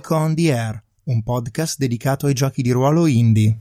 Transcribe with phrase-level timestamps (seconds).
[0.00, 3.58] Geek on the Air, un podcast dedicato ai giochi di ruolo indie.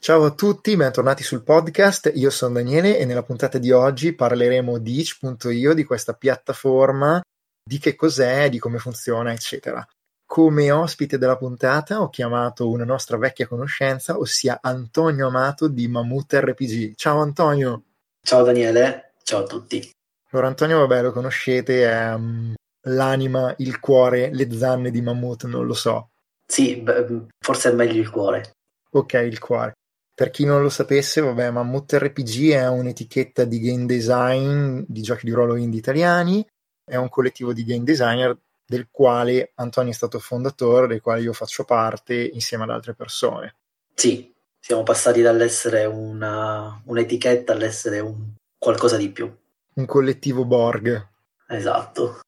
[0.00, 2.12] Ciao a tutti, bentornati sul podcast.
[2.14, 7.20] Io sono Daniele e nella puntata di oggi parleremo di itch.io, di questa piattaforma,
[7.60, 9.84] di che cos'è, di come funziona, eccetera.
[10.24, 16.32] Come ospite della puntata ho chiamato una nostra vecchia conoscenza, ossia Antonio Amato di Mammut
[16.32, 16.94] RPG.
[16.94, 17.82] Ciao Antonio!
[18.22, 19.90] Ciao Daniele, ciao a tutti.
[20.30, 25.66] Allora Antonio, vabbè, lo conoscete, è um, l'anima, il cuore, le zanne di Mammut, non
[25.66, 26.10] lo so.
[26.46, 28.52] Sì, beh, forse è meglio il cuore.
[28.90, 29.74] Ok, il cuore.
[30.14, 35.24] Per chi non lo sapesse, vabbè, Mammut RPG è un'etichetta di game design di giochi
[35.24, 36.46] di ruolo indie italiani,
[36.84, 41.32] è un collettivo di game designer del quale Antonio è stato fondatore, del quale io
[41.32, 43.56] faccio parte insieme ad altre persone.
[43.94, 49.34] Sì, siamo passati dall'essere una, un'etichetta all'essere un qualcosa di più.
[49.74, 51.08] Un collettivo Borg.
[51.48, 52.20] Esatto.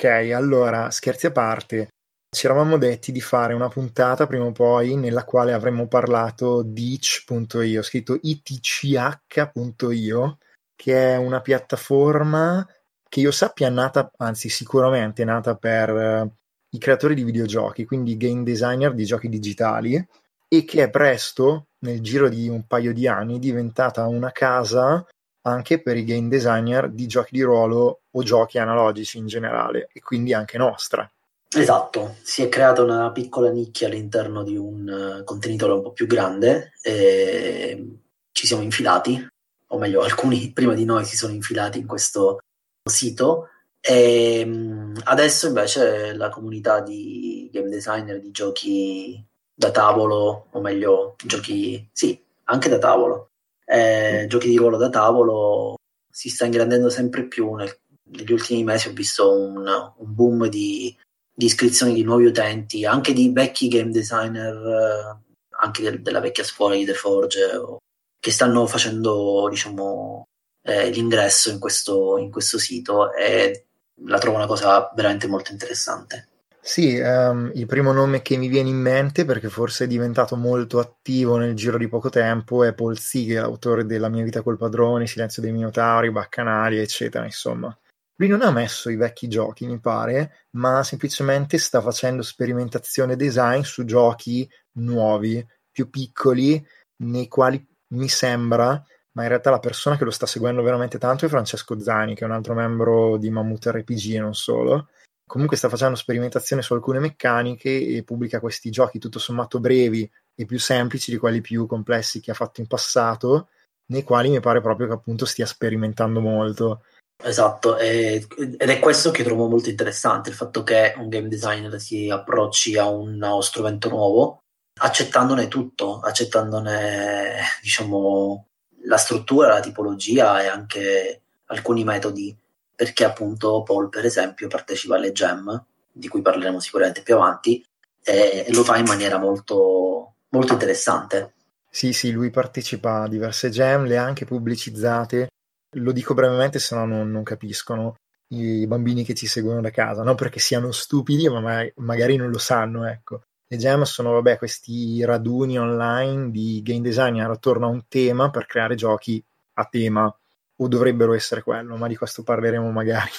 [0.00, 1.88] Ok, allora, scherzi a parte,
[2.30, 6.94] ci eravamo detti di fare una puntata prima o poi nella quale avremmo parlato di
[6.94, 10.38] itch.io, scritto itch.io,
[10.76, 12.66] che è una piattaforma
[13.08, 16.32] che io sappia è nata, anzi sicuramente è nata per uh,
[16.70, 20.06] i creatori di videogiochi, quindi game designer di giochi digitali,
[20.46, 25.04] e che è presto, nel giro di un paio di anni, diventata una casa
[25.48, 30.00] anche per i game designer di giochi di ruolo o giochi analogici in generale, e
[30.00, 31.10] quindi anche nostra.
[31.56, 36.06] Esatto, si è creata una piccola nicchia all'interno di un uh, contenitore un po' più
[36.06, 37.96] grande e
[38.32, 39.26] ci siamo infilati
[39.68, 42.38] o meglio alcuni prima di noi si sono infilati in questo
[42.84, 43.48] sito
[43.80, 51.16] e mm, adesso invece la comunità di game designer di giochi da tavolo, o meglio
[51.24, 53.30] giochi, sì, anche da tavolo,
[53.68, 55.76] eh, giochi di ruolo da tavolo
[56.10, 57.54] si sta ingrandendo sempre più.
[57.54, 57.76] Nel,
[58.10, 60.96] negli ultimi mesi ho visto un, un boom di,
[61.32, 65.16] di, iscrizioni di nuovi utenti, anche di vecchi game designer, eh,
[65.60, 67.78] anche de, della vecchia scuola di The Forge o
[68.18, 70.26] che stanno facendo diciamo,
[70.62, 73.66] eh, l'ingresso in questo, in questo sito e
[74.06, 76.27] la trovo una cosa veramente molto interessante.
[76.60, 80.78] Sì, um, il primo nome che mi viene in mente, perché forse è diventato molto
[80.80, 85.06] attivo nel giro di poco tempo, è Paul Siegel, autore della Mia vita col padrone,
[85.06, 87.76] Silenzio dei Minotauri, Baccanali, eccetera, insomma.
[88.16, 93.62] Lui non ha messo i vecchi giochi, mi pare, ma semplicemente sta facendo sperimentazione design
[93.62, 96.62] su giochi nuovi, più piccoli,
[97.04, 97.64] nei quali
[97.94, 98.70] mi sembra,
[99.12, 102.24] ma in realtà la persona che lo sta seguendo veramente tanto è Francesco Zani, che
[102.24, 104.88] è un altro membro di Mammut RPG e non solo.
[105.28, 110.44] Comunque sta facendo sperimentazione su alcune meccaniche e pubblica questi giochi tutto sommato brevi e
[110.46, 113.48] più semplici di quelli più complessi che ha fatto in passato,
[113.90, 116.82] nei quali mi pare proprio che appunto stia sperimentando molto.
[117.22, 122.08] Esatto, ed è questo che trovo molto interessante, il fatto che un game designer si
[122.08, 124.42] approcci a uno strumento nuovo
[124.78, 128.46] accettandone tutto, accettandone diciamo
[128.84, 132.36] la struttura, la tipologia e anche alcuni metodi,
[132.78, 137.60] perché appunto Paul per esempio partecipa alle gem, di cui parleremo sicuramente più avanti,
[138.04, 141.34] e, lo fa in maniera molto, molto interessante.
[141.68, 145.26] Sì, sì, lui partecipa a diverse gem, le ha anche pubblicizzate.
[145.72, 147.96] Lo dico brevemente, se no non, non capiscono
[148.28, 152.38] i bambini che ci seguono da casa, non perché siano stupidi, ma magari non lo
[152.38, 153.22] sanno, ecco.
[153.48, 158.46] Le jam sono vabbè, questi raduni online di game designer attorno a un tema per
[158.46, 159.20] creare giochi
[159.54, 160.16] a tema,
[160.60, 163.10] o dovrebbero essere quello, ma di questo parleremo magari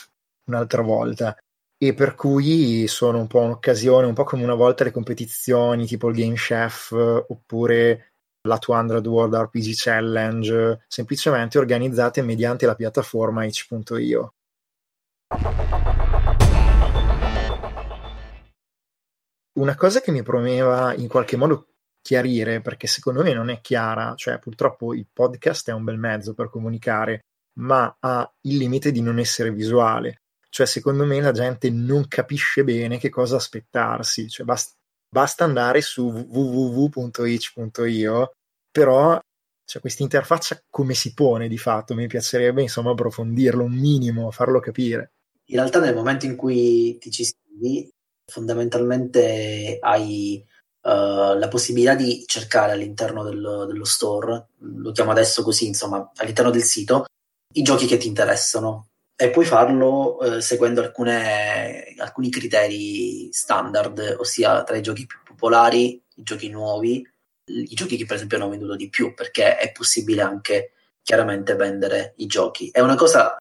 [0.45, 1.37] un'altra volta.
[1.81, 6.09] E per cui sono un po' un'occasione, un po' come una volta le competizioni tipo
[6.09, 8.11] il Game Chef oppure
[8.47, 14.33] la 200 World RPG Challenge, semplicemente organizzate mediante la piattaforma itch.io.
[19.59, 21.67] Una cosa che mi premeva in qualche modo
[22.01, 26.33] chiarire, perché secondo me non è chiara, cioè purtroppo il podcast è un bel mezzo
[26.33, 27.25] per comunicare,
[27.59, 30.21] ma ha il limite di non essere visuale.
[30.49, 34.27] Cioè, secondo me la gente non capisce bene che cosa aspettarsi.
[34.29, 34.73] Cioè, basta,
[35.07, 37.51] basta andare su www.itch.io,
[38.71, 39.19] però
[39.65, 41.93] cioè, questa interfaccia come si pone di fatto?
[41.93, 45.11] Mi piacerebbe insomma approfondirlo un minimo, farlo capire.
[45.49, 47.87] In realtà nel momento in cui ti ci iscrivi
[48.25, 50.43] fondamentalmente hai
[50.81, 56.51] uh, la possibilità di cercare all'interno del, dello store, lo chiamo adesso così, insomma, all'interno
[56.51, 57.05] del sito,
[57.53, 64.63] i giochi che ti interessano e puoi farlo uh, seguendo alcune, alcuni criteri standard, ossia
[64.63, 67.05] tra i giochi più popolari, i giochi nuovi,
[67.45, 72.13] i giochi che per esempio hanno venduto di più, perché è possibile anche chiaramente vendere
[72.17, 72.69] i giochi.
[72.69, 73.35] È una cosa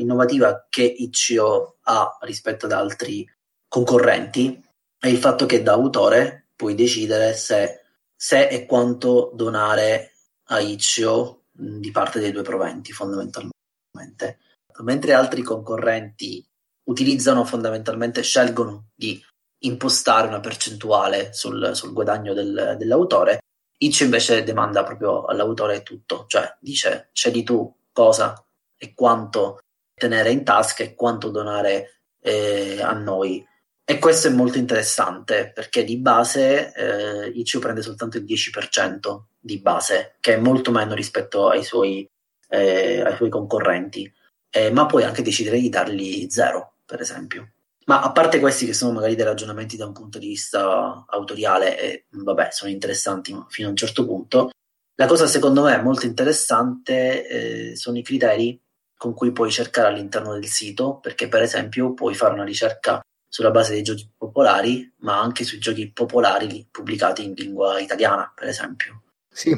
[0.00, 3.24] innovativa che Itch.io ha rispetto ad altri
[3.68, 4.60] concorrenti
[4.98, 7.84] è il fatto che da autore puoi decidere se,
[8.14, 10.12] se e quanto donare
[10.48, 14.38] a Itch.io di parte dei due proventi fondamentalmente.
[14.82, 16.44] Mentre altri concorrenti
[16.84, 19.22] utilizzano fondamentalmente, scelgono di
[19.62, 23.40] impostare una percentuale sul, sul guadagno del, dell'autore,
[23.82, 28.34] Itch invece demanda proprio all'autore tutto, cioè dice scegli tu cosa
[28.76, 29.58] e quanto
[29.94, 33.46] tenere in tasca e quanto donare eh, a noi.
[33.90, 39.58] E questo è molto interessante perché di base eh, Itch prende soltanto il 10% di
[39.58, 42.08] base, che è molto meno rispetto ai suoi,
[42.50, 44.08] eh, ai suoi concorrenti,
[44.48, 47.50] eh, ma puoi anche decidere di dargli zero, per esempio.
[47.86, 51.76] Ma a parte questi che sono magari dei ragionamenti da un punto di vista autoriale
[51.76, 54.50] e vabbè, sono interessanti fino a un certo punto,
[54.94, 57.26] la cosa secondo me molto interessante
[57.72, 58.56] eh, sono i criteri
[58.96, 63.52] con cui puoi cercare all'interno del sito, perché per esempio puoi fare una ricerca sulla
[63.52, 69.02] base dei giochi popolari, ma anche sui giochi popolari pubblicati in lingua italiana, per esempio.
[69.32, 69.52] Sì.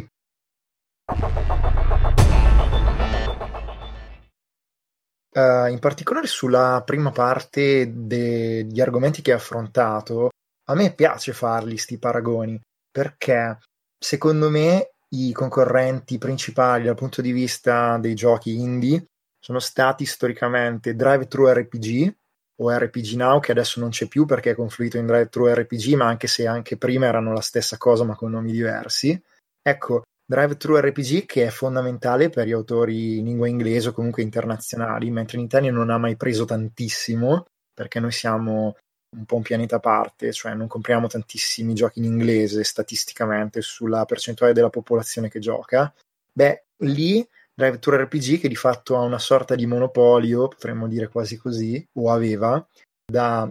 [5.35, 10.29] Uh, in particolare sulla prima parte degli argomenti che hai affrontato,
[10.69, 12.61] a me piace farli sti paragoni
[12.91, 13.59] perché
[13.99, 19.07] secondo me i concorrenti principali dal punto di vista dei giochi indie
[19.41, 22.15] sono stati storicamente Drive Thru RPG
[22.61, 25.95] o RPG Now che adesso non c'è più perché è confluito in Drive Thru RPG
[25.95, 29.21] ma anche se anche prima erano la stessa cosa ma con nomi diversi
[29.61, 30.03] ecco
[30.33, 35.37] Drive-thru RPG che è fondamentale per gli autori in lingua inglese o comunque internazionali, mentre
[35.37, 37.45] in Italia non ha mai preso tantissimo
[37.75, 38.77] perché noi siamo
[39.15, 44.07] un po' un pianeta a parte, cioè non compriamo tantissimi giochi in inglese statisticamente sulla
[44.07, 45.93] percentuale della popolazione che gioca.
[46.33, 51.37] Beh, lì Drive-thru RPG che di fatto ha una sorta di monopolio, potremmo dire quasi
[51.37, 52.67] così, o aveva,
[53.05, 53.51] da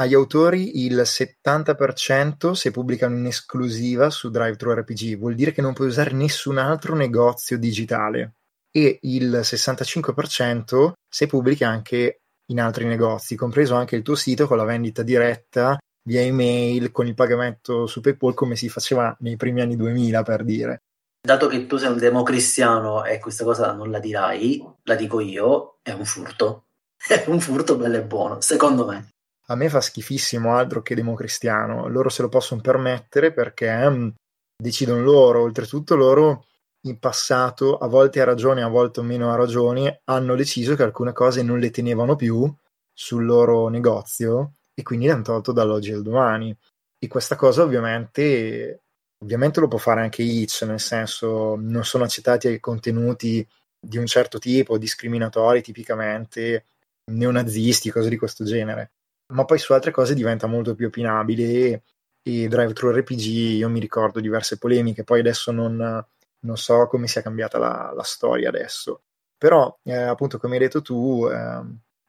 [0.00, 5.88] agli autori il 70% se pubblicano in esclusiva su DriveThruRPG, vuol dire che non puoi
[5.88, 8.34] usare nessun altro negozio digitale
[8.70, 12.20] e il 65% se pubblica anche
[12.50, 15.76] in altri negozi, compreso anche il tuo sito con la vendita diretta
[16.08, 20.44] via email con il pagamento su PayPal come si faceva nei primi anni 2000 per
[20.44, 20.82] dire.
[21.28, 25.76] Dato che tu sei un democristiano e questa cosa non la dirai, la dico io,
[25.82, 26.68] è un furto.
[27.06, 29.10] È un furto bello e buono, secondo me
[29.50, 31.86] a me fa schifissimo altro che democristiano.
[31.88, 34.10] Loro se lo possono permettere perché um,
[34.56, 35.42] decidono loro.
[35.42, 36.46] Oltretutto loro
[36.86, 41.12] in passato, a volte a ragione, a volte meno a ragione, hanno deciso che alcune
[41.12, 42.50] cose non le tenevano più
[42.90, 46.56] sul loro negozio e quindi le hanno tolto dall'oggi al domani.
[46.98, 48.84] E questa cosa ovviamente,
[49.22, 53.46] ovviamente lo può fare anche Itch, nel senso non sono accettati contenuti
[53.80, 56.66] di un certo tipo, discriminatori tipicamente,
[57.12, 58.92] neonazisti, cose di questo genere.
[59.34, 61.82] Ma poi su altre cose diventa molto più opinabile e,
[62.22, 66.04] e Drive Thru RPG io mi ricordo diverse polemiche, poi adesso non,
[66.40, 69.02] non so come sia cambiata la, la storia adesso,
[69.36, 71.62] però eh, appunto come hai detto tu eh,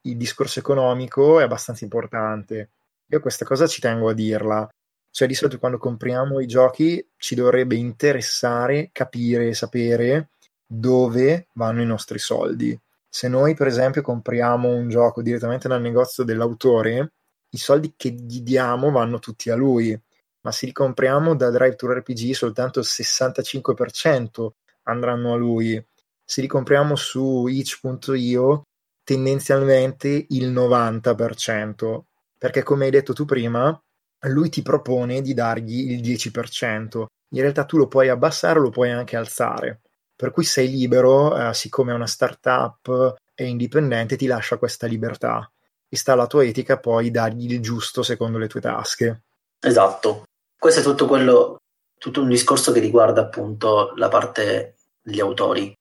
[0.03, 2.71] il discorso economico è abbastanza importante,
[3.05, 4.69] io questa cosa ci tengo a dirla,
[5.11, 10.29] cioè di solito quando compriamo i giochi ci dovrebbe interessare capire e sapere
[10.65, 12.79] dove vanno i nostri soldi.
[13.07, 17.13] Se noi, per esempio, compriamo un gioco direttamente dal negozio dell'autore,
[17.49, 19.99] i soldi che gli diamo vanno tutti a lui,
[20.41, 24.49] ma se li compriamo da Drive to RPG soltanto il 65%
[24.83, 25.83] andranno a lui.
[26.23, 28.63] Se li compriamo su itch.io
[29.03, 32.01] tendenzialmente il 90%,
[32.37, 33.81] perché come hai detto tu prima,
[34.27, 37.05] lui ti propone di dargli il 10%.
[37.31, 39.81] In realtà tu lo puoi abbassare o lo puoi anche alzare
[40.19, 45.49] per cui sei libero, eh, siccome è una startup e indipendente, ti lascia questa libertà
[45.87, 49.21] e sta alla tua etica poi dargli il giusto secondo le tue tasche.
[49.61, 50.23] Esatto,
[50.59, 51.61] questo è tutto quello,
[51.97, 55.73] tutto un discorso che riguarda appunto la parte degli autori.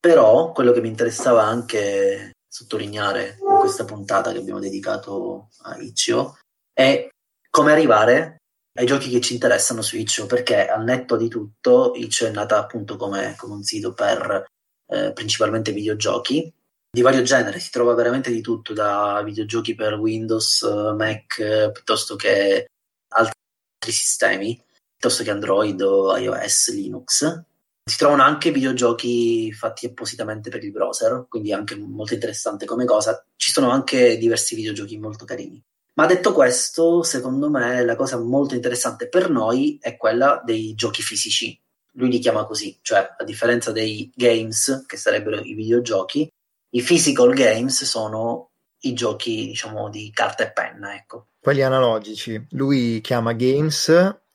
[0.00, 6.36] Però quello che mi interessava anche sottolineare in questa puntata che abbiamo dedicato a Ichio
[6.70, 7.08] è
[7.48, 8.42] come arrivare
[8.78, 12.58] ai giochi che ci interessano su Itch, perché al netto di tutto Itch è nata
[12.58, 14.44] appunto come, come un sito per
[14.86, 16.52] eh, principalmente videogiochi
[16.90, 20.62] di vario genere, si trova veramente di tutto, da videogiochi per Windows,
[20.94, 22.66] Mac, piuttosto che
[23.14, 27.44] altri sistemi, piuttosto che Android o iOS, Linux.
[27.84, 33.24] Si trovano anche videogiochi fatti appositamente per il browser, quindi anche molto interessante come cosa.
[33.34, 35.62] Ci sono anche diversi videogiochi molto carini.
[35.94, 41.02] Ma detto questo, secondo me la cosa molto interessante per noi è quella dei giochi
[41.02, 41.60] fisici.
[41.94, 46.26] Lui li chiama così, cioè a differenza dei games, che sarebbero i videogiochi,
[46.70, 48.52] i physical games sono
[48.84, 51.26] i giochi, diciamo, di carta e penna, ecco.
[51.38, 52.46] Quelli analogici.
[52.50, 53.88] Lui chiama games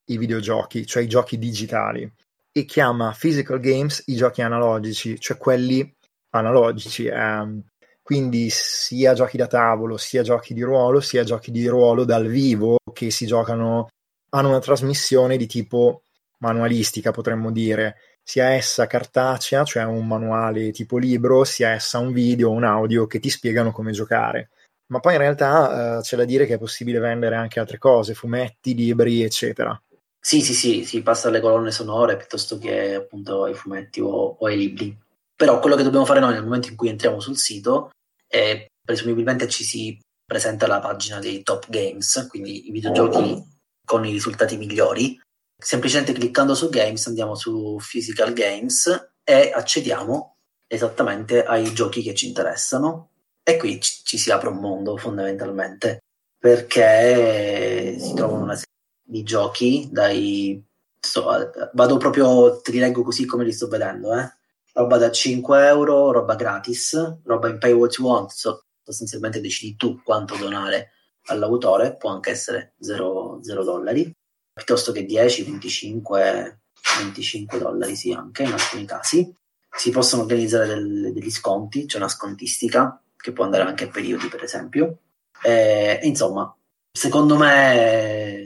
[0.05, 2.09] i videogiochi, cioè i giochi digitali,
[2.59, 5.95] e chiama physical games i giochi analogici, cioè quelli
[6.31, 7.05] analogici.
[7.05, 7.63] Ehm,
[8.01, 12.77] quindi sia giochi da tavolo, sia giochi di ruolo, sia giochi di ruolo dal vivo
[12.93, 13.89] che si giocano,
[14.29, 16.01] hanno una trasmissione di tipo
[16.39, 22.49] manualistica, potremmo dire, sia essa cartacea, cioè un manuale tipo libro, sia essa un video
[22.49, 24.49] o un audio che ti spiegano come giocare.
[24.87, 28.13] Ma poi in realtà eh, c'è da dire che è possibile vendere anche altre cose,
[28.13, 29.79] fumetti, libri, eccetera.
[30.27, 34.45] Sì, sì, sì, si passa alle colonne sonore piuttosto che appunto ai fumetti o, o
[34.45, 34.93] ai libri.
[35.33, 37.91] Però quello che dobbiamo fare noi nel momento in cui entriamo sul sito
[38.27, 43.41] e presumibilmente ci si presenta la pagina dei top games, quindi i videogiochi
[43.85, 45.17] con i risultati migliori.
[45.57, 50.35] Semplicemente cliccando su games andiamo su physical games e accediamo
[50.67, 55.99] esattamente ai giochi che ci interessano e qui ci, ci si apre un mondo fondamentalmente
[56.37, 58.75] perché si trovano una serie
[59.07, 60.61] di giochi dai
[60.99, 61.25] so,
[61.73, 64.31] vado proprio te li leggo così come li sto vedendo eh
[64.77, 69.75] roba da 5 euro, roba gratis, roba in pay what you want, so, sostanzialmente decidi
[69.75, 70.91] tu quanto donare
[71.25, 74.15] all'autore, può anche essere 0, 0 dollari,
[74.53, 76.61] piuttosto che 10, 25,
[76.99, 79.35] 25 dollari sì anche in alcuni casi.
[79.69, 84.27] Si possono organizzare del, degli sconti, c'è una scontistica che può andare anche a periodi
[84.27, 84.99] per esempio.
[85.41, 86.55] E, insomma,
[86.91, 88.36] secondo me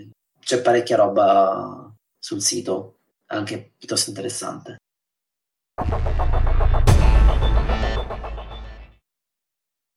[0.42, 4.78] c'è parecchia roba sul sito, anche piuttosto interessante.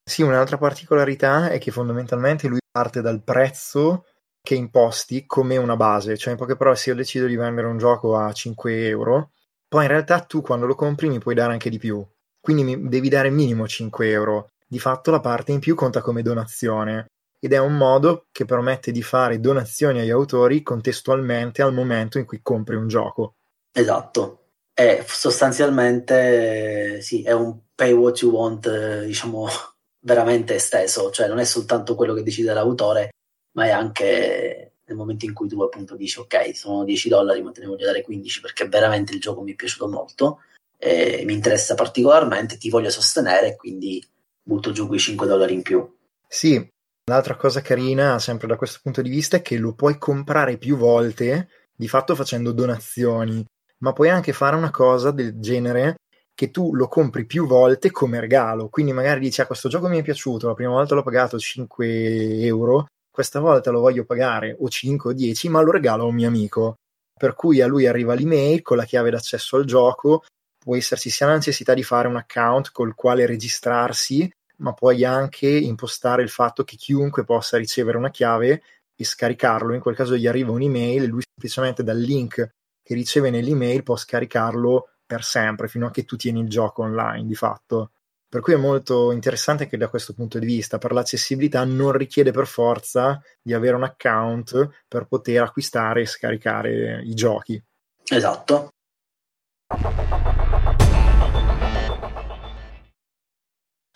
[0.07, 4.07] Sì, un'altra particolarità è che fondamentalmente lui parte dal prezzo
[4.41, 7.79] che imposti come una base, cioè in poche parole se io decido di vendere un
[7.79, 9.31] gioco a 5 euro,
[9.67, 12.07] poi in realtà tu quando lo compri mi puoi dare anche di più,
[12.39, 16.23] quindi mi devi dare minimo 5 euro, di fatto la parte in più conta come
[16.23, 17.07] donazione
[17.45, 22.25] ed è un modo che permette di fare donazioni agli autori contestualmente al momento in
[22.25, 23.35] cui compri un gioco.
[23.71, 29.47] Esatto, è sostanzialmente sì, è un pay what you want, diciamo,
[30.01, 33.11] veramente esteso, cioè non è soltanto quello che decide l'autore,
[33.59, 37.53] ma è anche nel momento in cui tu appunto dici ok, sono 10 dollari, ma
[37.53, 40.39] te ne voglio dare 15 perché veramente il gioco mi è piaciuto molto,
[40.81, 44.03] mi interessa particolarmente, ti voglio sostenere, quindi
[44.43, 45.95] butto giù quei 5 dollari in più.
[46.27, 46.73] Sì,
[47.05, 50.77] l'altra cosa carina, sempre da questo punto di vista, è che lo puoi comprare più
[50.77, 53.45] volte, di fatto facendo donazioni
[53.85, 55.97] ma puoi anche fare una cosa del genere
[56.35, 58.69] che tu lo compri più volte come regalo.
[58.69, 62.41] Quindi magari dici: Ah, questo gioco mi è piaciuto, la prima volta l'ho pagato 5
[62.43, 66.15] euro, questa volta lo voglio pagare o 5 o 10, ma lo regalo a un
[66.15, 66.77] mio amico.
[67.17, 70.25] Per cui a lui arriva l'email con la chiave d'accesso al gioco.
[70.59, 75.49] Può esserci sia la necessità di fare un account col quale registrarsi, ma puoi anche
[75.49, 78.63] impostare il fatto che chiunque possa ricevere una chiave
[78.95, 79.75] e scaricarlo.
[79.75, 83.97] In quel caso gli arriva un'email e lui semplicemente dal link che riceve nell'email può
[83.97, 87.91] scaricarlo per sempre fino a che tu tieni il gioco online di fatto.
[88.29, 92.33] Per cui è molto interessante che da questo punto di vista, per l'accessibilità, non richiede
[92.33, 97.63] per forza di avere un account per poter acquistare e scaricare i giochi.
[98.11, 98.71] Esatto.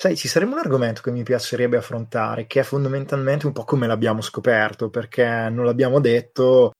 [0.01, 3.89] Sai, ci sarebbe un argomento che mi piacerebbe affrontare, che è fondamentalmente un po' come
[3.89, 6.71] l'abbiamo scoperto, perché non l'abbiamo detto,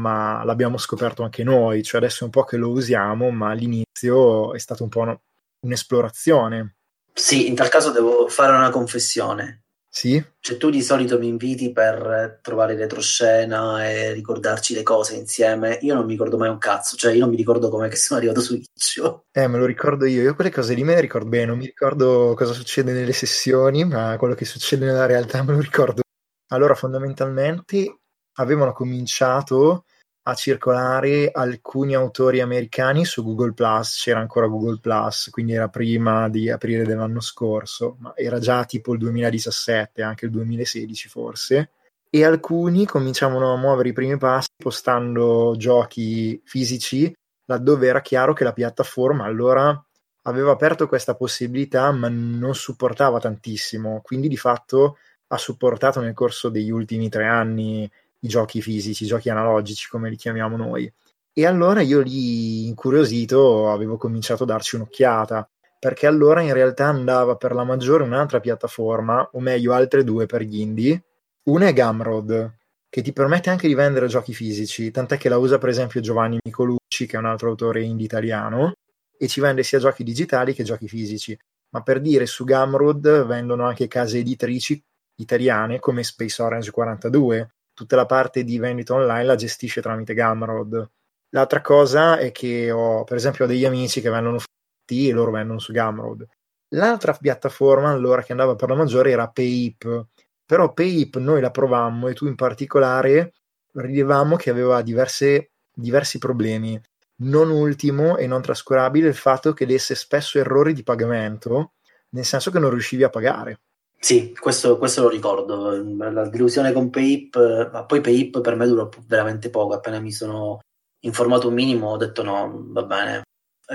[0.00, 4.54] ma l'abbiamo scoperto anche noi, cioè adesso è un po' che lo usiamo, ma all'inizio
[4.54, 5.20] è stata un po' una,
[5.66, 6.76] un'esplorazione.
[7.12, 9.64] Sì, in tal caso devo fare una confessione.
[9.90, 10.22] Sì?
[10.38, 15.78] Cioè tu di solito mi inviti per trovare retroscena e ricordarci le cose insieme.
[15.82, 18.40] Io non mi ricordo mai un cazzo, cioè io non mi ricordo come sono arrivato
[18.40, 19.24] su Iccio.
[19.32, 20.22] Eh, me lo ricordo io.
[20.22, 23.84] Io quelle cose lì me le ricordo bene, non mi ricordo cosa succede nelle sessioni,
[23.84, 26.02] ma quello che succede nella realtà me lo ricordo.
[26.50, 28.00] Allora, fondamentalmente
[28.34, 29.84] avevano cominciato
[30.28, 36.28] a circolare alcuni autori americani su Google Plus, c'era ancora Google Plus, quindi era prima
[36.28, 41.70] di aprile dell'anno scorso, ma era già tipo il 2017, anche il 2016 forse,
[42.10, 47.14] e alcuni cominciavano a muovere i primi passi postando giochi fisici
[47.46, 49.82] laddove era chiaro che la piattaforma allora
[50.22, 56.50] aveva aperto questa possibilità ma non supportava tantissimo, quindi di fatto ha supportato nel corso
[56.50, 60.92] degli ultimi tre anni i giochi fisici, i giochi analogici come li chiamiamo noi.
[61.32, 65.48] E allora io lì incuriosito avevo cominciato a darci un'occhiata,
[65.78, 70.42] perché allora in realtà andava per la maggiore un'altra piattaforma, o meglio altre due per
[70.42, 71.04] gli indie,
[71.44, 72.56] Una è Gumroad,
[72.90, 76.38] che ti permette anche di vendere giochi fisici, tant'è che la usa per esempio Giovanni
[76.42, 78.72] Nicolucci, che è un altro autore indie italiano,
[79.16, 81.38] e ci vende sia giochi digitali che giochi fisici.
[81.70, 84.82] Ma per dire, su Gumroad vendono anche case editrici
[85.16, 87.52] italiane come Space Orange 42.
[87.78, 90.90] Tutta la parte di vendita online la gestisce tramite Gumroad.
[91.28, 95.30] L'altra cosa è che ho, per esempio, ho degli amici che vendono fatti e loro
[95.30, 96.26] vendono su Gumroad.
[96.70, 100.06] L'altra piattaforma allora che andava per la maggiore era Payip,
[100.44, 103.34] però Payip noi la provammo e tu in particolare
[103.74, 106.80] rilevammo che aveva diverse, diversi problemi.
[107.18, 111.74] Non ultimo e non trascurabile il fatto che desse spesso errori di pagamento,
[112.08, 113.60] nel senso che non riuscivi a pagare.
[114.00, 115.82] Sì, questo, questo lo ricordo.
[115.96, 119.74] La delusione con Payip, ma poi Payip per me durò veramente poco.
[119.74, 120.60] Appena mi sono
[121.00, 123.22] informato un minimo, ho detto no, va bene.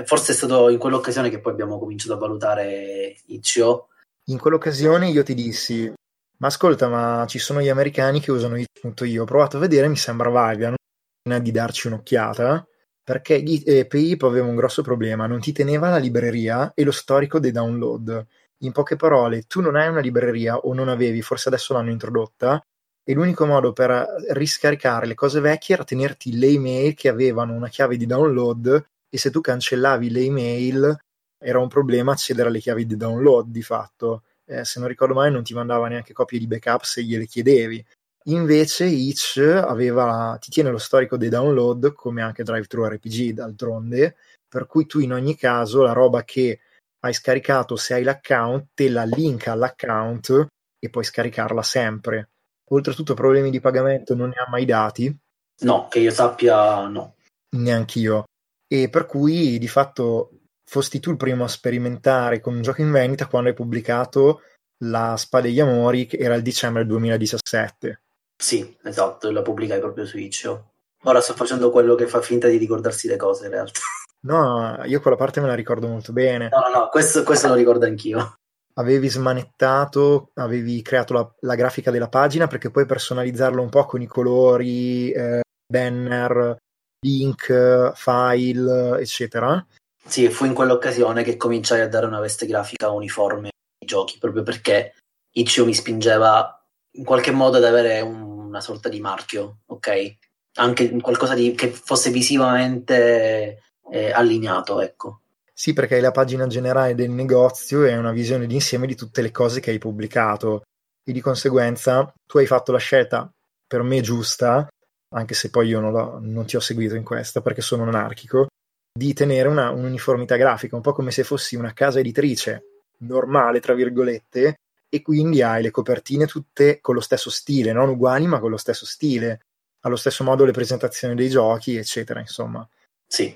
[0.04, 3.88] Forse è stato in quell'occasione che poi abbiamo cominciato a valutare Itch.io.
[4.28, 5.92] In quell'occasione io ti dissi,
[6.38, 9.22] ma ascolta, ma ci sono gli americani che usano Itch.io.
[9.22, 12.66] Ho provato a vedere, mi sembra non di darci un'occhiata,
[13.02, 13.86] perché eh,
[14.20, 18.26] aveva un grosso problema, non ti teneva la libreria e lo storico dei download.
[18.64, 22.64] In poche parole, tu non hai una libreria o non avevi, forse adesso l'hanno introdotta,
[23.06, 27.68] e l'unico modo per riscaricare le cose vecchie era tenerti le email che avevano una
[27.68, 30.96] chiave di download e se tu cancellavi le email
[31.38, 34.22] era un problema accedere alle chiavi di download di fatto.
[34.46, 37.84] Eh, se non ricordo male non ti mandava neanche copie di backup se gliele chiedevi.
[38.28, 44.16] Invece Itch aveva, ti tiene lo storico dei download come anche Drive-Thru RPG d'altronde,
[44.48, 46.60] per cui tu in ogni caso la roba che
[47.04, 50.46] hai scaricato se hai l'account te la linka all'account
[50.78, 52.30] e puoi scaricarla sempre.
[52.70, 55.14] Oltretutto problemi di pagamento non ne ha mai dati.
[55.60, 57.16] No, che io sappia no.
[57.56, 58.24] Neanch'io.
[58.66, 60.30] E per cui di fatto
[60.64, 64.40] fosti tu il primo a sperimentare con un gioco in vendita quando hai pubblicato
[64.84, 68.00] La Spada degli Amori, che era il dicembre 2017.
[68.42, 70.70] Sì, esatto, la pubblicai proprio su Itch.io.
[71.02, 73.80] Ora sto facendo quello che fa finta di ricordarsi le cose in realtà.
[74.24, 76.48] No, io quella parte me la ricordo molto bene.
[76.50, 78.34] No, no, no, questo, questo lo ricordo anch'io.
[78.74, 84.00] Avevi smanettato, avevi creato la, la, grafica della pagina perché puoi personalizzarlo un po' con
[84.00, 86.56] i colori, eh, banner,
[87.04, 89.64] link, file, eccetera.
[90.06, 94.42] Sì, fu in quell'occasione che cominciai a dare una veste grafica uniforme ai giochi, proprio
[94.42, 94.94] perché
[95.32, 96.62] Itch.io mi spingeva
[96.96, 100.16] in qualche modo ad avere un, una sorta di marchio, ok?
[100.56, 105.20] Anche qualcosa di, che fosse visivamente eh, allineato, ecco.
[105.52, 109.30] Sì, perché hai la pagina generale del negozio e una visione d'insieme di tutte le
[109.30, 110.62] cose che hai pubblicato
[111.04, 113.30] e di conseguenza tu hai fatto la scelta
[113.66, 114.68] per me giusta,
[115.14, 115.92] anche se poi io non,
[116.22, 118.48] non ti ho seguito in questa perché sono anarchico,
[118.92, 122.64] di tenere una, un'uniformità grafica, un po' come se fossi una casa editrice
[122.98, 124.56] normale, tra virgolette,
[124.88, 128.56] e quindi hai le copertine tutte con lo stesso stile, non uguali ma con lo
[128.56, 129.40] stesso stile,
[129.80, 132.66] allo stesso modo le presentazioni dei giochi, eccetera, insomma.
[133.06, 133.34] Sì,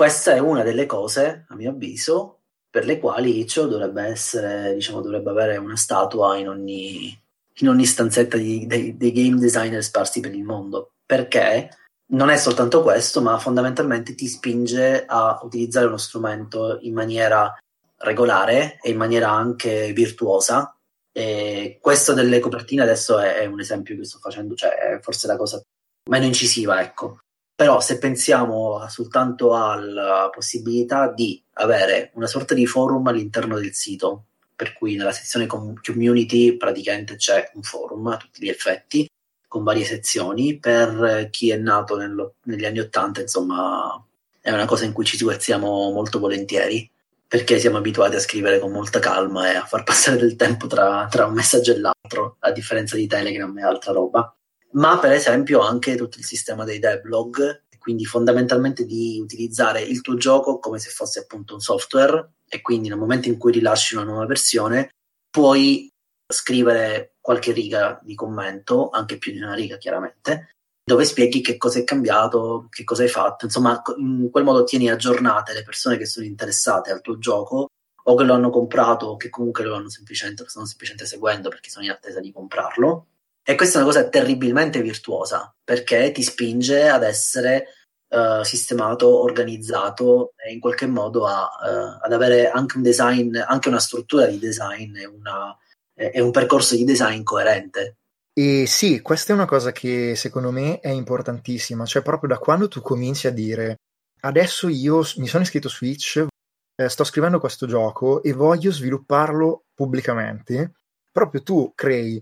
[0.00, 2.38] questa è una delle cose, a mio avviso,
[2.70, 7.16] per le quali Iccio dovrebbe essere, diciamo, dovrebbe avere una statua in ogni,
[7.58, 10.92] in ogni stanzetta di, dei, dei game designer sparsi per il mondo.
[11.04, 11.68] Perché
[12.12, 17.54] non è soltanto questo, ma fondamentalmente ti spinge a utilizzare uno strumento in maniera
[17.98, 20.74] regolare e in maniera anche virtuosa
[21.12, 25.26] e questo delle copertine adesso è, è, un esempio che sto facendo, cioè è forse
[25.26, 25.62] la cosa
[26.08, 27.18] meno incisiva, ecco.
[27.54, 34.24] Però se pensiamo soltanto alla possibilità di avere una sorta di forum all'interno del sito,
[34.56, 39.08] per cui nella sezione community praticamente c'è un forum a tutti gli effetti,
[39.46, 44.02] con varie sezioni, per chi è nato nello, negli anni Ottanta, insomma,
[44.40, 46.88] è una cosa in cui ci divertiamo molto volentieri
[47.30, 51.06] perché siamo abituati a scrivere con molta calma e a far passare del tempo tra,
[51.08, 54.36] tra un messaggio e l'altro, a differenza di Telegram e altra roba.
[54.72, 60.16] Ma per esempio anche tutto il sistema dei devlog, quindi fondamentalmente di utilizzare il tuo
[60.16, 64.02] gioco come se fosse appunto un software e quindi nel momento in cui rilasci una
[64.02, 64.90] nuova versione
[65.30, 65.88] puoi
[66.26, 71.78] scrivere qualche riga di commento, anche più di una riga chiaramente, dove spieghi che cosa
[71.78, 73.44] è cambiato, che cosa hai fatto.
[73.44, 77.68] Insomma, in quel modo tieni aggiornate le persone che sono interessate al tuo gioco
[78.02, 81.84] o che lo hanno comprato o che comunque lo semplicemente, stanno semplicemente seguendo perché sono
[81.84, 83.06] in attesa di comprarlo.
[83.42, 87.66] E questa è una cosa terribilmente virtuosa perché ti spinge ad essere
[88.08, 93.68] uh, sistemato, organizzato e in qualche modo a, uh, ad avere anche un design, anche
[93.68, 95.56] una struttura di design e, una,
[95.94, 97.99] e un percorso di design coerente.
[98.40, 102.68] E sì, questa è una cosa che secondo me è importantissima, cioè proprio da quando
[102.68, 103.80] tu cominci a dire
[104.20, 106.26] adesso io mi sono iscritto su Switch,
[106.74, 110.72] eh, sto scrivendo questo gioco e voglio svilupparlo pubblicamente,
[111.12, 112.18] proprio tu crei,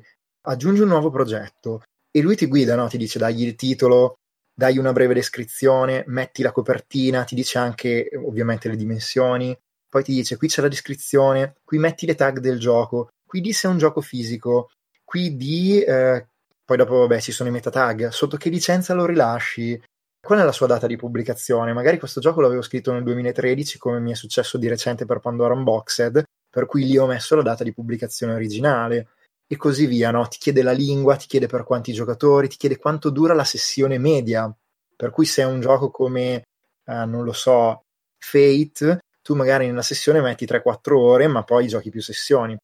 [0.49, 2.89] aggiungi un nuovo progetto e lui ti guida, no?
[2.89, 4.15] ti dice dagli il titolo,
[4.53, 9.57] dai una breve descrizione, metti la copertina, ti dice anche ovviamente le dimensioni,
[9.89, 13.53] poi ti dice qui c'è la descrizione, qui metti le tag del gioco, qui di
[13.53, 14.71] se è un gioco fisico,
[15.09, 15.81] qui di...
[15.81, 16.27] Eh,
[16.63, 19.81] poi dopo vabbè ci sono i meta tag, sotto che licenza lo rilasci,
[20.21, 21.73] qual è la sua data di pubblicazione?
[21.73, 25.55] Magari questo gioco l'avevo scritto nel 2013 come mi è successo di recente per Pandora
[25.55, 29.09] Unboxed, per cui lì ho messo la data di pubblicazione originale
[29.47, 30.29] e così via, no?
[30.29, 33.97] Ti chiede la lingua, ti chiede per quanti giocatori, ti chiede quanto dura la sessione
[33.97, 34.55] media,
[34.95, 36.43] per cui se è un gioco come,
[36.85, 37.85] eh, non lo so,
[38.19, 42.55] Fate, tu magari nella sessione metti 3-4 ore, ma poi giochi più sessioni,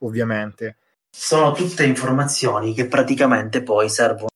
[0.00, 0.76] ovviamente.
[1.16, 4.30] Sono tutte informazioni che praticamente poi servono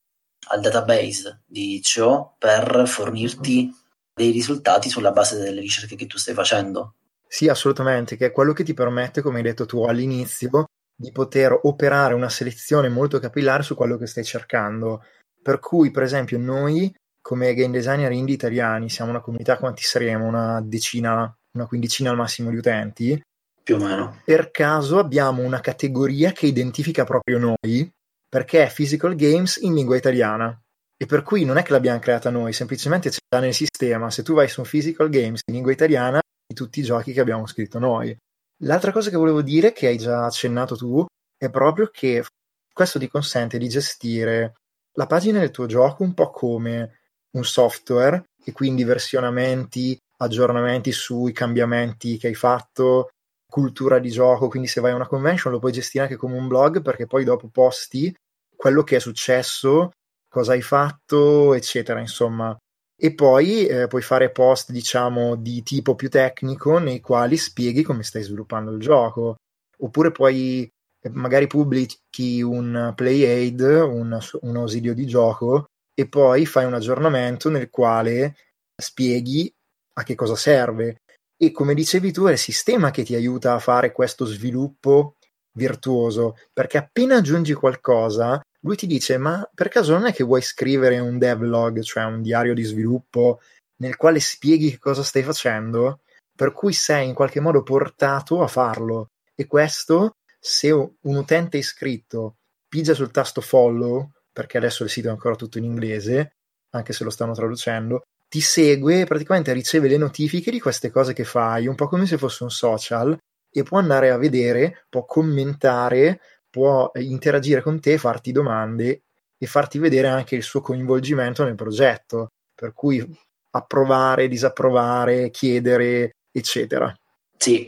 [0.51, 3.69] al database di CO per fornirti
[4.15, 6.95] dei risultati sulla base delle ricerche che tu stai facendo.
[7.27, 11.59] Sì, assolutamente, che è quello che ti permette, come hai detto tu all'inizio, di poter
[11.65, 15.05] operare una selezione molto capillare su quello che stai cercando.
[15.43, 20.27] Per cui, per esempio, noi come game designer indie italiani siamo una comunità, quanti saremo?
[20.27, 23.21] Una decina, una quindicina al massimo di utenti.
[23.69, 24.23] Più o meno.
[24.25, 27.87] Per caso abbiamo una categoria che identifica proprio noi,
[28.27, 30.59] perché è Physical Games in lingua italiana.
[30.97, 34.11] E per cui non è che l'abbiamo creata noi, semplicemente c'è nel sistema.
[34.11, 37.47] Se tu vai su Physical Games in lingua italiana, di tutti i giochi che abbiamo
[37.47, 38.17] scritto noi.
[38.63, 41.05] L'altra cosa che volevo dire, che hai già accennato tu,
[41.37, 42.25] è proprio che
[42.73, 44.55] questo ti consente di gestire
[44.95, 47.01] la pagina del tuo gioco un po' come
[47.33, 53.11] un software e quindi versionamenti, aggiornamenti sui cambiamenti che hai fatto,
[53.51, 56.49] cultura di gioco, quindi se vai a una convention lo puoi gestire anche come un
[56.49, 58.15] blog perché poi dopo posti
[58.55, 59.93] quello che è successo,
[60.29, 62.57] cosa hai fatto, eccetera, insomma.
[63.01, 68.03] E poi eh, puoi fare post, diciamo, di tipo più tecnico nei quali spieghi come
[68.03, 69.37] stai sviluppando il gioco.
[69.79, 70.69] Oppure puoi
[71.01, 76.75] eh, magari pubblichi un play aid, un, un ausilio di gioco, e poi fai un
[76.75, 78.35] aggiornamento nel quale
[78.75, 79.53] spieghi
[79.95, 81.03] a che cosa serve.
[81.41, 85.15] E come dicevi tu, è il sistema che ti aiuta a fare questo sviluppo
[85.53, 90.43] virtuoso, perché appena aggiungi qualcosa, lui ti dice: Ma per caso non è che vuoi
[90.43, 93.41] scrivere un devlog, cioè un diario di sviluppo,
[93.77, 96.01] nel quale spieghi che cosa stai facendo?
[96.35, 99.11] Per cui sei in qualche modo portato a farlo.
[99.35, 102.37] E questo, se un utente iscritto
[102.69, 106.33] pigia sul tasto follow, perché adesso il sito è ancora tutto in inglese,
[106.71, 111.25] anche se lo stanno traducendo, ti segue praticamente riceve le notifiche di queste cose che
[111.25, 113.19] fai, un po' come se fosse un social,
[113.51, 119.03] e può andare a vedere, può commentare, può interagire con te, farti domande
[119.39, 123.03] e farti vedere anche il suo coinvolgimento nel progetto, per cui
[123.51, 126.95] approvare, disapprovare, chiedere, eccetera.
[127.37, 127.67] Sì.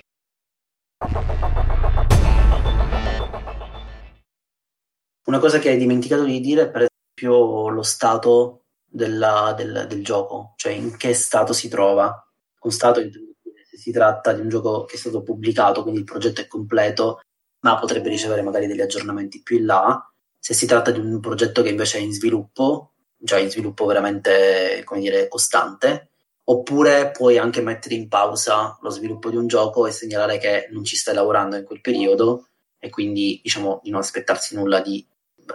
[5.26, 8.59] Una cosa che hai dimenticato di dire è per esempio lo stato
[8.90, 12.26] della, del, del, gioco, cioè in che stato si trova.
[12.58, 16.40] Con stato se si tratta di un gioco che è stato pubblicato, quindi il progetto
[16.40, 17.20] è completo,
[17.60, 20.12] ma potrebbe ricevere magari degli aggiornamenti più in là.
[20.38, 24.82] Se si tratta di un progetto che invece è in sviluppo, cioè in sviluppo veramente,
[24.84, 26.10] come dire, costante,
[26.44, 30.84] oppure puoi anche mettere in pausa lo sviluppo di un gioco e segnalare che non
[30.84, 32.48] ci stai lavorando in quel periodo
[32.78, 35.06] e quindi diciamo di non aspettarsi nulla di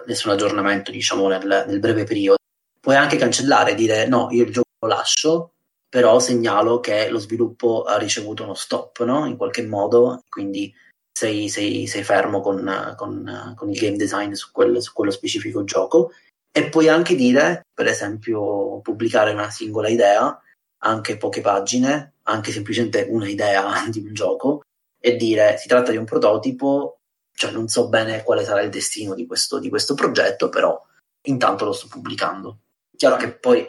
[0.06, 2.38] nessun aggiornamento diciamo nel, nel breve periodo
[2.86, 5.54] Puoi anche cancellare e dire no, io il gioco lo lascio,
[5.90, 9.26] però segnalo che lo sviluppo ha ricevuto uno stop, no?
[9.26, 10.72] In qualche modo, quindi
[11.12, 15.64] sei, sei, sei fermo con, con, con, il game design su, quel, su quello specifico
[15.64, 16.12] gioco.
[16.52, 20.40] E puoi anche dire, per esempio, pubblicare una singola idea,
[20.84, 24.62] anche poche pagine, anche semplicemente una idea di un gioco,
[25.02, 27.00] e dire si tratta di un prototipo,
[27.34, 30.80] cioè non so bene quale sarà il destino di questo, di questo progetto, però
[31.24, 32.60] intanto lo sto pubblicando.
[32.96, 33.68] Chiaro che poi,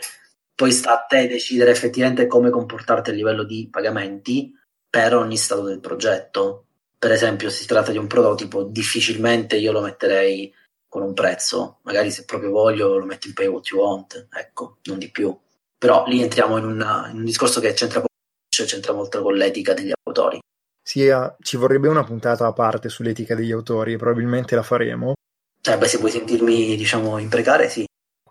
[0.54, 4.52] poi sta a te decidere effettivamente come comportarti a livello di pagamenti
[4.88, 6.64] per ogni stato del progetto.
[6.98, 10.52] Per esempio, se si tratta di un prototipo, difficilmente io lo metterei
[10.88, 11.80] con un prezzo.
[11.82, 15.36] Magari se proprio voglio lo metto in pay what you want, ecco, non di più.
[15.76, 18.02] Però lì entriamo in, una, in un discorso che c'entra,
[18.48, 20.38] cioè c'entra molto con l'etica degli autori.
[20.82, 25.14] Sì, ci vorrebbe una puntata a parte sull'etica degli autori, probabilmente la faremo.
[25.62, 27.84] Eh beh, se vuoi sentirmi, diciamo, imprecare, sì.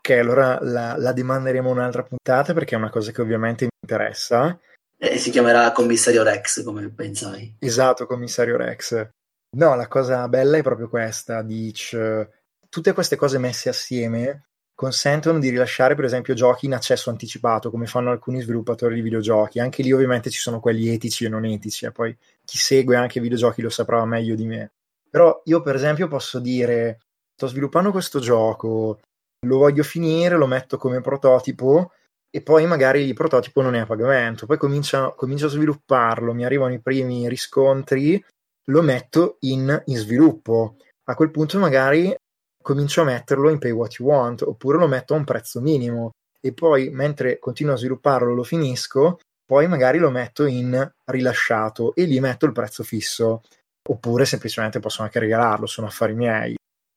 [0.07, 4.55] Ok, allora la, la demanderemo un'altra puntata perché è una cosa che ovviamente mi interessa.
[4.95, 7.55] E si chiamerà Commissario Rex, come pensai.
[7.57, 9.09] Esatto, Commissario Rex.
[9.57, 12.29] No, la cosa bella è proprio questa, Ditch.
[12.69, 17.87] Tutte queste cose messe assieme consentono di rilasciare per esempio giochi in accesso anticipato come
[17.87, 21.85] fanno alcuni sviluppatori di videogiochi anche lì ovviamente ci sono quelli etici e non etici
[21.85, 22.13] e poi
[22.43, 24.73] chi segue anche i videogiochi lo saprà meglio di me
[25.09, 26.99] però io per esempio posso dire
[27.33, 28.99] sto sviluppando questo gioco
[29.45, 31.91] lo voglio finire lo metto come prototipo
[32.29, 34.45] e poi magari il prototipo non è a pagamento.
[34.45, 38.23] Poi comincio, comincio a svilupparlo mi arrivano i primi riscontri
[38.65, 40.77] lo metto in, in sviluppo.
[41.05, 42.13] A quel punto magari
[42.61, 46.11] comincio a metterlo in pay what you want oppure lo metto a un prezzo minimo.
[46.41, 52.05] E poi mentre continuo a svilupparlo lo finisco poi magari lo metto in rilasciato e
[52.05, 53.41] lì metto il prezzo fisso.
[53.87, 56.55] Oppure semplicemente posso anche regalarlo sono affari miei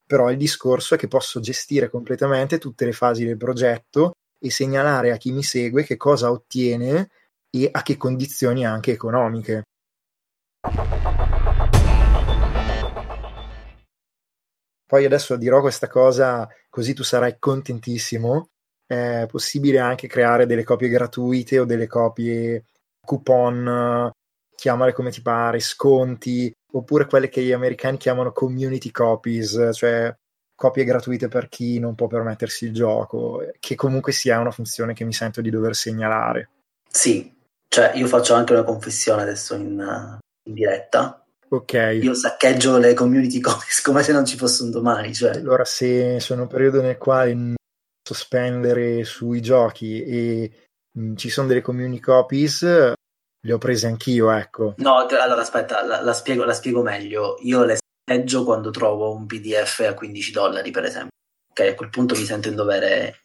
[0.09, 5.11] però il discorso è che posso gestire completamente tutte le fasi del progetto e segnalare
[5.11, 7.11] a chi mi segue che cosa ottiene
[7.51, 9.65] e a che condizioni anche economiche
[14.87, 18.49] Poi adesso dirò questa cosa così tu sarai contentissimo.
[18.87, 22.63] È possibile anche creare delle copie gratuite o delle copie
[23.05, 24.09] coupon,
[24.59, 30.13] chiamale come ti pare, sconti, oppure quelle che gli americani chiamano community copies, cioè
[30.55, 35.05] copie gratuite per chi non può permettersi il gioco, che comunque sia una funzione che
[35.05, 36.49] mi sento di dover segnalare.
[36.91, 37.33] Sì,
[37.67, 40.17] cioè io faccio anche una confessione adesso in,
[40.47, 41.23] in diretta.
[41.51, 41.99] Ok.
[42.01, 45.13] Io saccheggio le community comics come se non ci fosse un domani.
[45.13, 45.37] Cioè.
[45.37, 47.55] Allora, se sono un periodo nel quale
[48.03, 50.51] sospendere sui giochi e
[50.91, 52.93] mh, ci sono delle community copies,
[53.41, 54.73] le ho prese anch'io, ecco.
[54.77, 57.37] No, allora aspetta, la, la, spiego, la spiego meglio.
[57.41, 61.09] Io le saccheggio quando trovo un PDF a 15 dollari, per esempio.
[61.51, 63.21] Ok, a quel punto mi sento in dovere,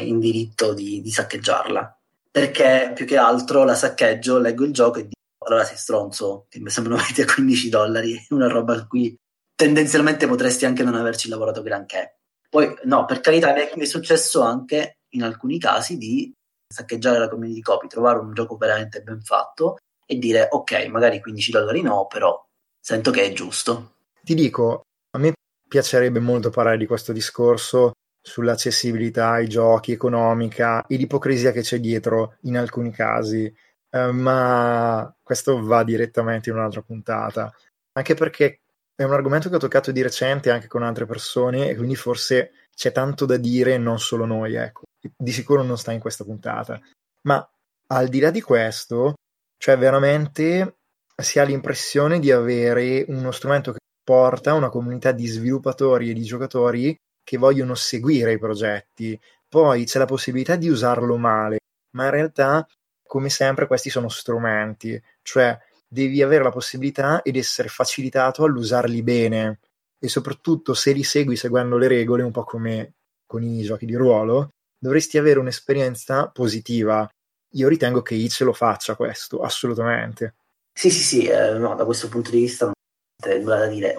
[0.00, 1.98] in diritto di, di saccheggiarla.
[2.30, 6.60] Perché più che altro la saccheggio, leggo il gioco e dico allora sei stronzo, che
[6.60, 9.14] mi sembrano venuti a 15 dollari, una roba a cui
[9.54, 12.18] tendenzialmente potresti anche non averci lavorato granché.
[12.48, 16.32] Poi, no, per carità, mi è successo anche in alcuni casi di
[16.68, 21.50] saccheggiare la community copy, trovare un gioco veramente ben fatto e dire ok, magari 15
[21.50, 22.40] dollari no, però
[22.80, 23.94] sento che è giusto.
[24.22, 25.32] Ti dico, a me
[25.66, 32.36] piacerebbe molto parlare di questo discorso sull'accessibilità ai giochi, economica e l'ipocrisia che c'è dietro
[32.42, 33.52] in alcuni casi.
[33.90, 37.50] Eh, ma questo va direttamente in un'altra puntata,
[37.92, 38.60] anche perché
[38.94, 42.52] è un argomento che ho toccato di recente anche con altre persone e quindi forse
[42.74, 44.82] c'è tanto da dire, non solo noi, ecco.
[45.16, 46.80] Di sicuro non sta in questa puntata.
[47.22, 47.46] Ma
[47.88, 49.14] al di là di questo,
[49.56, 50.76] cioè veramente
[51.16, 56.22] si ha l'impressione di avere uno strumento che porta una comunità di sviluppatori e di
[56.22, 59.18] giocatori che vogliono seguire i progetti.
[59.48, 61.58] Poi c'è la possibilità di usarlo male,
[61.96, 62.66] ma in realtà
[63.02, 69.60] come sempre questi sono strumenti, cioè devi avere la possibilità ed essere facilitato all'usarli bene
[69.98, 72.94] e soprattutto se li segui seguendo le regole, un po' come
[73.26, 77.08] con i giochi di ruolo, dovresti avere un'esperienza positiva.
[77.52, 80.36] Io ritengo che Itch lo faccia questo, assolutamente.
[80.72, 82.74] Sì, sì, sì, eh, no, da questo punto di vista non
[83.20, 83.98] c'è nulla da dire.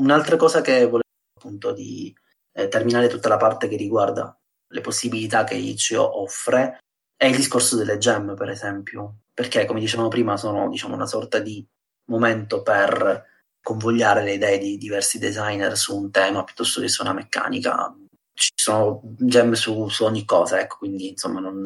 [0.00, 1.00] Un'altra cosa che volevo
[1.36, 2.14] appunto di
[2.52, 4.36] eh, terminare tutta la parte che riguarda
[4.68, 6.78] le possibilità che Itch.io offre
[7.16, 11.38] è il discorso delle gem, per esempio, perché come dicevamo prima sono diciamo, una sorta
[11.38, 11.64] di
[12.06, 13.31] momento per
[13.62, 17.94] convogliare le idee di diversi designer su un tema piuttosto che su una meccanica.
[18.34, 21.62] Ci sono gem su, su ogni cosa, ecco, quindi insomma non,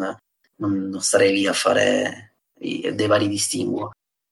[0.57, 3.91] non, non starei lì a fare dei vari distinguo.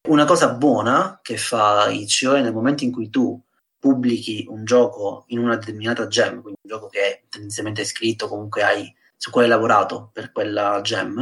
[0.09, 3.41] Una cosa buona che fa Itch.io è nel momento in cui tu
[3.79, 8.63] pubblichi un gioco in una determinata gem, quindi un gioco che è tendenzialmente scritto, comunque
[8.63, 11.17] hai, su cui hai lavorato per quella gem,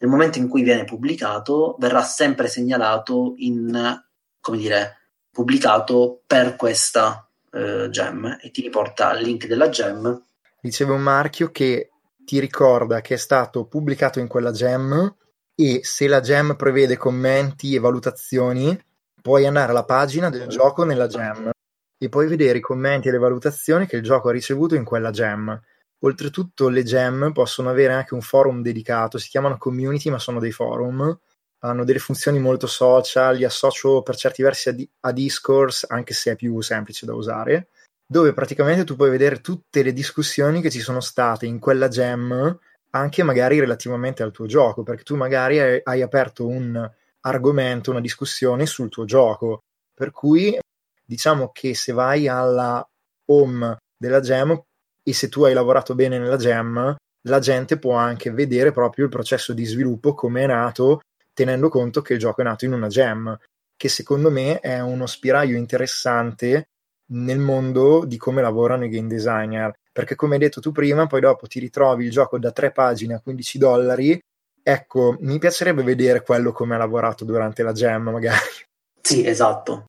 [0.00, 4.02] nel momento in cui viene pubblicato verrà sempre segnalato in,
[4.40, 4.97] come dire,
[5.30, 10.22] pubblicato per questa eh, gem e ti riporta il link della gem.
[10.60, 11.90] Riceve un marchio che
[12.24, 15.14] ti ricorda che è stato pubblicato in quella gem
[15.54, 18.78] e se la gem prevede commenti e valutazioni
[19.20, 21.50] puoi andare alla pagina del gioco nella gem
[21.98, 25.10] e puoi vedere i commenti e le valutazioni che il gioco ha ricevuto in quella
[25.10, 25.60] gem.
[26.00, 30.52] Oltretutto le gem possono avere anche un forum dedicato, si chiamano community ma sono dei
[30.52, 31.18] forum,
[31.60, 36.14] hanno delle funzioni molto social, li associo per certi versi a, di- a Discourse, anche
[36.14, 37.68] se è più semplice da usare,
[38.06, 42.58] dove praticamente tu puoi vedere tutte le discussioni che ci sono state in quella gem,
[42.90, 46.90] anche magari relativamente al tuo gioco, perché tu magari hai, hai aperto un
[47.20, 49.60] argomento, una discussione sul tuo gioco,
[49.92, 50.58] per cui
[51.04, 52.86] diciamo che se vai alla
[53.26, 54.58] home della gem
[55.02, 59.10] e se tu hai lavorato bene nella gem, la gente può anche vedere proprio il
[59.10, 61.00] processo di sviluppo come è nato,
[61.38, 63.38] tenendo conto che il gioco è nato in una gem,
[63.76, 66.70] che secondo me è uno spiraglio interessante
[67.12, 69.72] nel mondo di come lavorano i game designer.
[69.92, 73.14] Perché come hai detto tu prima, poi dopo ti ritrovi il gioco da tre pagine
[73.14, 74.18] a 15 dollari.
[74.60, 78.66] Ecco, mi piacerebbe vedere quello come ha lavorato durante la jam, magari.
[79.00, 79.84] Sì, esatto.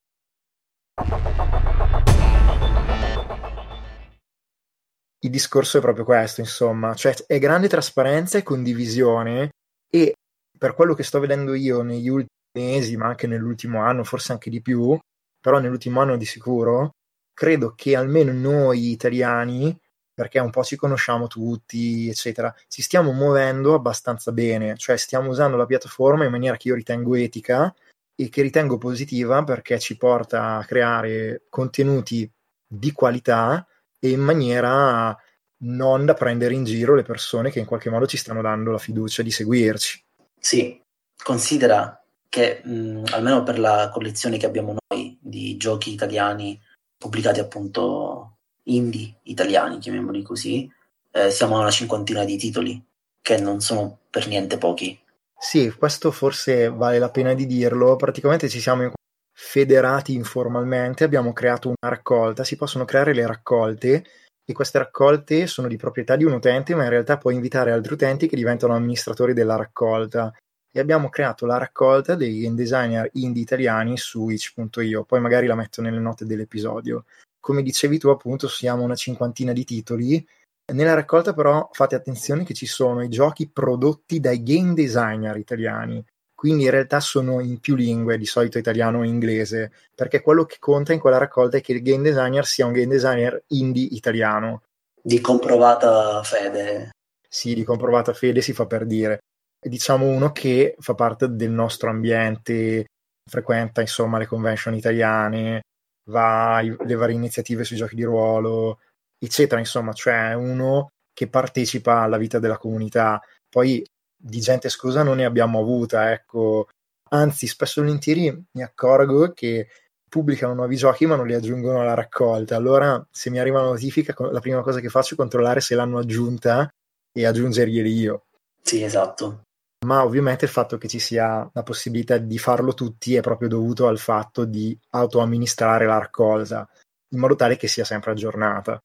[5.22, 9.50] Il discorso è proprio questo, insomma, cioè è grande trasparenza e condivisione
[9.92, 10.14] e
[10.60, 14.50] per quello che sto vedendo io negli ultimi mesi, ma anche nell'ultimo anno, forse anche
[14.50, 14.98] di più,
[15.40, 16.96] però nell'ultimo anno di sicuro,
[17.34, 19.76] credo che almeno noi italiani,
[20.14, 25.56] perché un po' ci conosciamo tutti, eccetera, ci stiamo muovendo abbastanza bene, cioè stiamo usando
[25.56, 27.74] la piattaforma in maniera che io ritengo etica
[28.14, 32.30] e che ritengo positiva perché ci porta a creare contenuti
[32.68, 33.66] di qualità
[33.98, 35.18] e in maniera
[35.62, 38.78] non da prendere in giro le persone che in qualche modo ci stanno dando la
[38.78, 40.04] fiducia di seguirci.
[40.40, 40.82] Sì,
[41.22, 46.60] considera che mh, almeno per la collezione che abbiamo noi di giochi italiani
[46.98, 50.72] pubblicati appunto indie italiani, chiamiamoli così,
[51.12, 52.84] eh, siamo a una cinquantina di titoli,
[53.22, 55.00] che non sono per niente pochi.
[55.38, 57.96] Sì, questo forse vale la pena di dirlo.
[57.96, 58.92] Praticamente ci siamo
[59.34, 64.06] federati informalmente, abbiamo creato una raccolta, si possono creare le raccolte
[64.50, 67.94] e queste raccolte sono di proprietà di un utente, ma in realtà puoi invitare altri
[67.94, 70.34] utenti che diventano amministratori della raccolta.
[70.72, 75.54] E abbiamo creato la raccolta dei game designer indie italiani su itch.io, poi magari la
[75.54, 77.06] metto nelle note dell'episodio.
[77.40, 80.28] Come dicevi tu, appunto, siamo una cinquantina di titoli.
[80.74, 86.04] Nella raccolta, però, fate attenzione che ci sono i giochi prodotti dai game designer italiani
[86.40, 90.56] quindi in realtà sono in più lingue, di solito italiano o inglese, perché quello che
[90.58, 94.62] conta in quella raccolta è che il game designer sia un game designer indie italiano.
[95.02, 96.92] Di comprovata fede.
[97.28, 99.18] Sì, di comprovata fede si fa per dire.
[99.60, 102.86] È, diciamo uno che fa parte del nostro ambiente,
[103.30, 105.64] frequenta insomma le convention italiane,
[106.10, 108.80] va alle varie iniziative sui giochi di ruolo,
[109.22, 113.22] eccetera, insomma, cioè uno che partecipa alla vita della comunità.
[113.50, 113.86] Poi
[114.22, 116.68] di gente esclusa non ne abbiamo avuta, ecco.
[117.12, 119.70] Anzi, spesso e volentieri mi accorgo che
[120.10, 122.56] pubblicano nuovi giochi ma non li aggiungono alla raccolta.
[122.56, 126.00] Allora, se mi arriva una notifica, la prima cosa che faccio è controllare se l'hanno
[126.00, 126.70] aggiunta
[127.12, 128.26] e aggiungerglieli io.
[128.62, 129.44] Sì, esatto.
[129.86, 133.88] Ma ovviamente il fatto che ci sia la possibilità di farlo tutti è proprio dovuto
[133.88, 136.68] al fatto di autoamministrare la raccolta,
[137.14, 138.78] in modo tale che sia sempre aggiornata.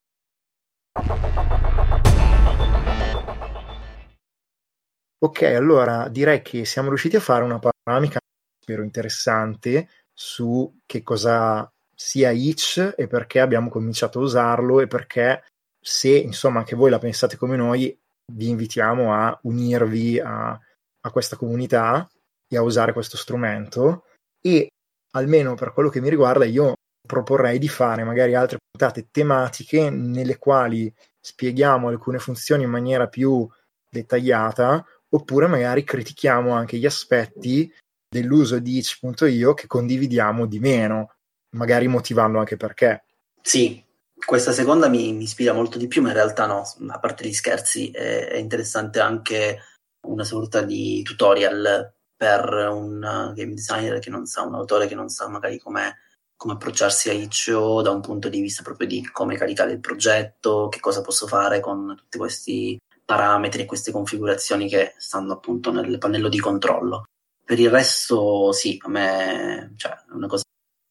[5.25, 8.21] Ok, allora direi che siamo riusciti a fare una panoramica,
[8.61, 15.43] spero interessante, su che cosa sia Itch e perché abbiamo cominciato a usarlo e perché
[15.81, 17.99] se insomma anche voi la pensate come noi,
[18.35, 22.07] vi invitiamo a unirvi a, a questa comunità
[22.47, 24.05] e a usare questo strumento.
[24.43, 24.69] E
[25.13, 30.37] almeno per quello che mi riguarda io proporrei di fare magari altre puntate tematiche nelle
[30.37, 33.49] quali spieghiamo alcune funzioni in maniera più
[33.89, 37.72] dettagliata oppure magari critichiamo anche gli aspetti
[38.09, 41.14] dell'uso di itch.io che condividiamo di meno,
[41.57, 43.05] magari motivando anche perché.
[43.40, 43.83] Sì,
[44.14, 47.33] questa seconda mi, mi, ispira molto di più, ma in realtà no, a parte gli
[47.33, 49.61] scherzi, è, è interessante anche
[50.07, 55.09] una sorta di tutorial per un game designer che non sa, un autore che non
[55.09, 55.96] sa magari come
[56.37, 60.79] approcciarsi a Itch.io da un punto di vista proprio di come caricare il progetto, che
[60.79, 66.29] cosa posso fare con tutti questi parametri e queste configurazioni che stanno appunto nel pannello
[66.29, 67.05] di controllo.
[67.45, 70.45] Per il resto, sì, a me cioè, è una cosa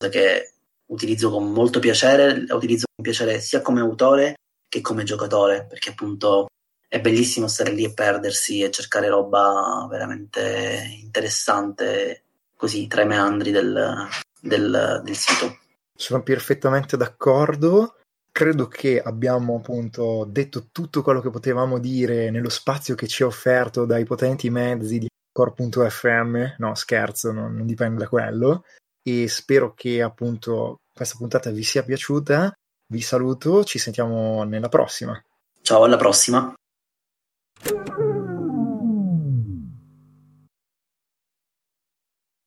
[0.10, 0.54] che
[0.88, 4.36] utilizzo con molto piacere, la utilizzo con piacere sia come autore
[4.70, 6.48] che come giocatore, perché appunto
[6.88, 12.24] è bellissimo stare lì e perdersi e cercare roba veramente interessante
[12.56, 14.08] così tra i meandri del,
[14.40, 15.58] del, del sito.
[15.96, 17.96] Sono perfettamente d'accordo
[18.34, 23.26] credo che abbiamo appunto detto tutto quello che potevamo dire nello spazio che ci è
[23.26, 26.56] offerto dai potenti mezzi di Core.fm.
[26.58, 28.66] No, scherzo, non, non dipende da quello.
[29.02, 32.52] E spero che appunto questa puntata vi sia piaciuta.
[32.92, 35.20] Vi saluto, ci sentiamo nella prossima.
[35.62, 36.54] Ciao, alla prossima.